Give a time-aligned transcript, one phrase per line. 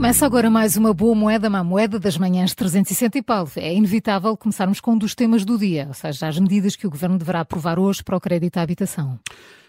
[0.00, 3.50] Começa agora mais uma boa moeda, má moeda das manhãs 360 e Paulo.
[3.54, 6.90] É inevitável começarmos com um dos temas do dia, ou seja, as medidas que o
[6.90, 9.20] Governo deverá aprovar hoje para o crédito à habitação.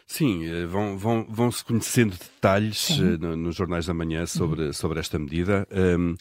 [0.07, 2.91] Sim, eh, vão, vão, vão se conhecendo detalhes.
[2.91, 4.73] Eh, nos jornais da manhã sobre, uhum.
[4.73, 5.67] sobre esta medida.
[5.69, 6.15] Um,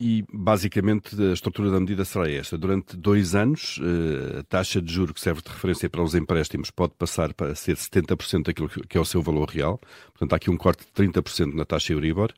[0.00, 2.56] e, basicamente, a estrutura da medida será esta.
[2.56, 6.70] Durante dois anos, eh, a taxa de juro que serve de referência para os empréstimos
[6.70, 9.78] pode passar para ser 70% daquilo que é o seu valor real.
[10.14, 12.32] Portanto, há aqui um corte de 30% na taxa Euribor.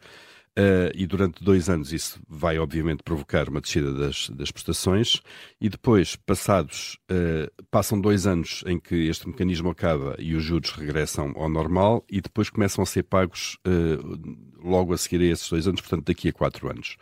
[0.58, 5.22] Uh, e durante dois anos isso vai, obviamente, provocar uma descida das, das prestações,
[5.58, 10.70] e depois, passados, uh, passam dois anos em que este mecanismo acaba e os juros
[10.72, 15.48] regressam ao normal, e depois começam a ser pagos uh, logo a seguir a esses
[15.48, 16.96] dois anos, portanto, daqui a quatro anos.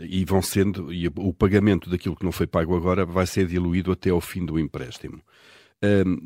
[0.00, 3.92] e vão sendo, e o pagamento daquilo que não foi pago agora vai ser diluído
[3.92, 5.20] até ao fim do empréstimo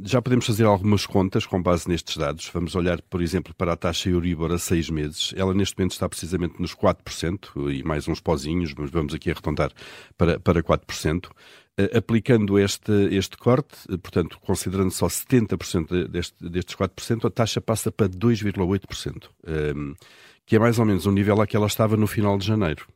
[0.05, 2.51] já podemos fazer algumas contas com base nestes dados.
[2.53, 5.33] Vamos olhar, por exemplo, para a taxa Euribor a seis meses.
[5.37, 9.71] Ela neste momento está precisamente nos 4% e mais uns pozinhos, mas vamos aqui arredondar
[10.17, 11.27] para, para 4%.
[11.27, 11.31] Uh,
[11.79, 17.93] ah, aplicando este, este corte, portanto, considerando só 70% deste, destes 4%, a taxa passa
[17.93, 19.29] para 2,8%,
[19.77, 19.95] um,
[20.45, 22.87] que é mais ou menos o nível a que ela estava no final de janeiro.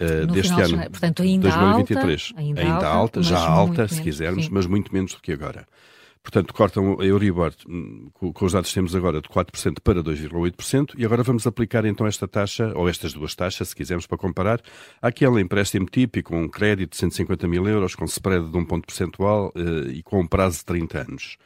[0.00, 2.28] Uh, deste ano, de portanto, ainda 2023.
[2.30, 4.50] Alta, ainda, ainda alta, já alta, se quisermos, sim.
[4.52, 5.66] mas muito menos do que agora.
[6.24, 10.94] Portanto, cortam a Euribor, hum, com os dados que temos agora, de 4% para 2,8%,
[10.96, 14.62] e agora vamos aplicar então esta taxa, ou estas duas taxas, se quisermos, para comparar,
[15.02, 19.52] àquele empréstimo típico, um crédito de 150 mil euros, com spread de um ponto percentual
[19.54, 21.36] uh, e com um prazo de 30 anos.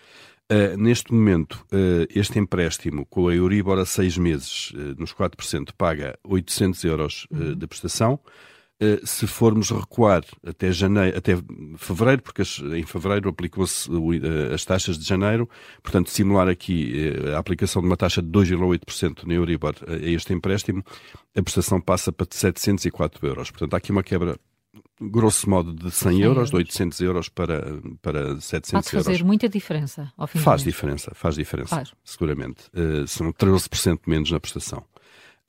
[0.51, 6.19] Uh, neste momento, uh, este empréstimo com a Euribor a seis meses, nos 4%, paga
[6.25, 8.19] 800 euros de prestação,
[9.05, 11.33] se formos recuar até janeiro, até
[11.77, 13.91] fevereiro, porque em fevereiro aplicou-se
[14.55, 15.51] as taxas de janeiro,
[15.83, 20.85] portanto, simular aqui a aplicação de uma taxa de 2,8% no Euribor a este empréstimo,
[21.37, 23.51] a prestação passa para 704 euros.
[23.51, 24.39] Portanto, há aqui uma quebra
[25.01, 29.23] grosso modo de 100 euros, de 800 euros para, para 700 Pode fazer euros.
[29.27, 31.93] muita diferença ao fim Faz diferença, faz diferença, faz.
[32.05, 32.65] seguramente.
[32.75, 34.85] Uh, são 13% menos na prestação.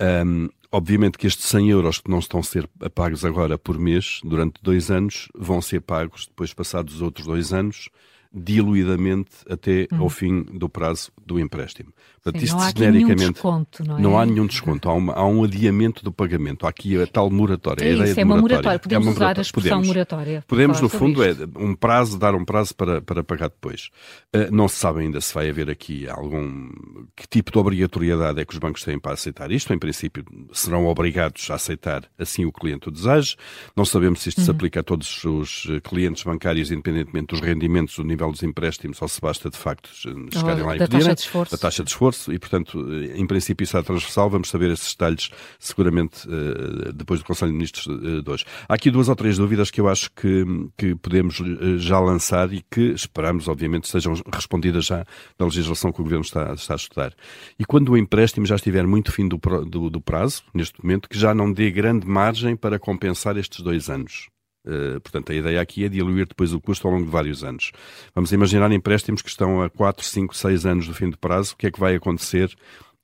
[0.02, 4.22] Um, obviamente que estes 100 euros que não estão a ser pagos agora por mês,
[4.24, 7.90] durante dois anos, vão ser pagos depois passados os outros dois anos,
[8.32, 10.04] diluidamente até uhum.
[10.04, 11.92] ao fim do prazo do empréstimo.
[12.22, 14.02] Portanto, Sim, isto não há genericamente desconto, não, é?
[14.02, 17.30] não há nenhum desconto, há, uma, há, um adiamento do pagamento, há aqui a tal
[17.30, 17.84] moratória.
[17.84, 19.88] É, a isso, é uma moratória, podemos é uma usar a expressão podemos.
[19.88, 20.44] moratória.
[20.48, 23.90] Podemos, no fundo, é um prazo, dar um prazo para, para pagar depois.
[24.36, 26.70] Uh, não se sabe ainda se vai haver aqui algum,
[27.16, 30.86] que tipo de obrigatoriedade é que os bancos têm para aceitar isto, em princípio serão
[30.88, 33.36] obrigados a aceitar assim o cliente o deseja,
[33.76, 34.46] não sabemos se isto uhum.
[34.46, 39.08] se aplica a todos os clientes bancários, independentemente dos rendimentos, do nível dos empréstimos, ou
[39.08, 41.00] se basta de facto chegarem lá e pedirem.
[41.00, 41.56] Taxa de esforço.
[41.56, 44.30] A taxa de esforço esforço e, portanto, em princípio isso é transversal.
[44.30, 48.46] Vamos saber esses detalhes seguramente eh, depois do Conselho de Ministros eh, de hoje.
[48.68, 50.46] Há aqui duas ou três dúvidas que eu acho que,
[50.78, 55.06] que podemos eh, já lançar e que esperamos, obviamente, sejam respondidas já
[55.38, 57.14] na legislação que o Governo está, está a estudar.
[57.58, 59.38] E quando o empréstimo já estiver muito fim do,
[59.68, 63.90] do, do prazo, neste momento, que já não dê grande margem para compensar estes dois
[63.90, 64.28] anos.
[64.70, 67.72] Uh, portanto, a ideia aqui é diluir depois o custo ao longo de vários anos.
[68.14, 71.54] Vamos imaginar empréstimos que estão a 4, 5, 6 anos do fim do prazo.
[71.54, 72.54] O que é que vai acontecer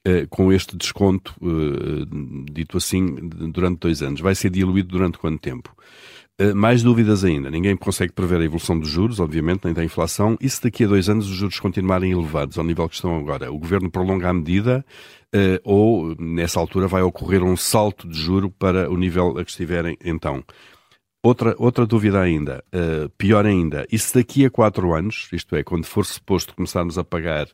[0.07, 2.05] uh, com este desconto, uh,
[2.51, 4.21] dito assim, durante dois anos?
[4.21, 5.75] Vai ser diluído durante quanto tempo?
[6.53, 7.49] mais dúvidas ainda.
[7.49, 10.37] Ninguém consegue prever a evolução dos juros, obviamente, nem da inflação.
[10.41, 13.49] E se daqui a dois anos os juros continuarem elevados ao nível que estão agora?
[13.53, 14.85] O governo prolonga a medida
[15.63, 19.97] ou, nessa altura, vai ocorrer um salto de juro para o nível a que estiverem
[20.03, 20.43] então?
[21.25, 25.63] Outra, outra dúvida ainda, uh, pior ainda, e se daqui a quatro anos, isto é,
[25.63, 27.47] quando for suposto começarmos a pagar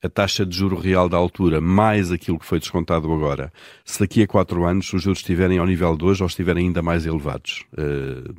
[0.00, 3.52] a taxa de juro real da altura mais aquilo que foi descontado agora,
[3.84, 6.82] se daqui a quatro anos os juros estiverem ao nível de hoje ou estiverem ainda
[6.82, 7.64] mais elevados?
[7.72, 8.32] Uh,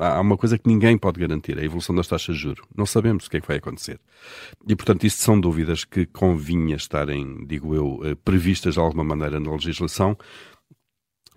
[0.00, 2.64] há, há, uma coisa que ninguém pode garantir, a evolução das taxas de juro.
[2.76, 4.00] Não sabemos o que é que vai acontecer.
[4.66, 9.38] E, portanto, isto são dúvidas que convinha estarem, digo eu, eh, previstas de alguma maneira
[9.38, 10.18] na legislação,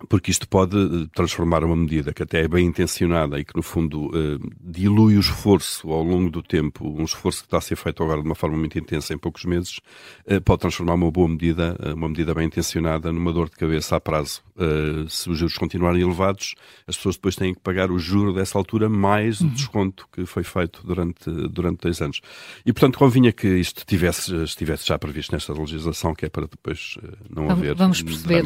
[0.08, 3.62] porque isto pode eh, transformar uma medida que até é bem intencionada e que, no
[3.62, 7.76] fundo, uh, dilui o esforço ao longo do tempo, um esforço que está a ser
[7.76, 9.78] feito agora de uma forma muito intensa em poucos meses,
[10.26, 14.00] uh, pode transformar uma boa medida, uma medida bem intencionada, numa dor de cabeça a
[14.00, 14.42] prazo.
[14.54, 16.54] Uh, se os juros continuarem elevados,
[16.86, 19.50] as pessoas depois têm que pagar o juro dessa altura mais o uhum.
[19.50, 22.20] desconto que foi feito durante, durante dois anos.
[22.64, 26.98] E, portanto, convinha que isto tivesse, estivesse já previsto nesta legislação, que é para depois
[27.30, 27.74] não haver...
[27.74, 28.44] Vamos perceber,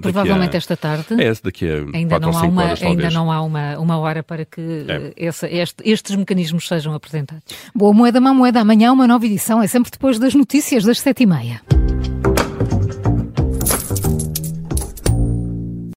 [0.00, 0.58] provavelmente a...
[0.58, 1.20] esta tarde.
[1.20, 4.44] É, daqui a ainda não há uma, horas, Ainda não há uma, uma hora para
[4.44, 5.12] que é.
[5.16, 7.44] esse, este, estes mecanismos sejam apresentados.
[7.74, 8.60] Boa moeda, má moeda.
[8.60, 9.62] Amanhã uma nova edição.
[9.62, 11.79] É sempre depois das notícias das sete e meia.